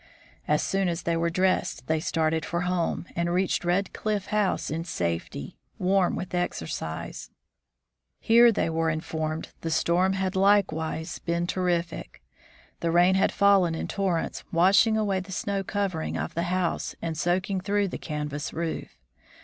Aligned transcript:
As 0.47 0.63
soon 0.63 0.89
as 0.89 1.03
they 1.03 1.15
were 1.15 1.29
dressed 1.29 1.85
they 1.85 1.99
started 1.99 2.43
for 2.43 2.61
home, 2.61 3.05
and 3.15 3.31
reached 3.31 3.63
Red 3.63 3.93
Cliff 3.93 4.25
House 4.31 4.71
in 4.71 4.83
safety, 4.83 5.59
warm 5.77 6.15
with 6.15 6.33
exercise. 6.33 7.29
Here, 8.19 8.51
they 8.51 8.67
were 8.67 8.89
informed, 8.89 9.49
the 9.61 9.69
storm 9.69 10.13
had 10.13 10.35
likewise 10.35 11.19
been 11.19 11.45
PEARY 11.45 11.73
CROSSES 11.83 11.89
GREENLAND 11.91 12.07
139 12.79 12.79
terrific. 12.79 12.79
The 12.79 12.91
rain 12.91 13.13
had 13.13 13.31
fallen 13.31 13.75
in 13.75 13.87
torrents, 13.87 14.43
washing 14.51 14.97
away 14.97 15.19
the 15.19 15.31
snow 15.31 15.63
covering 15.63 16.17
of 16.17 16.33
the 16.33 16.49
house 16.49 16.95
and 16.99 17.15
soaking 17.15 17.61
through 17.61 17.89
the 17.89 17.99
canvas 17.99 18.51
roof. 18.51 18.97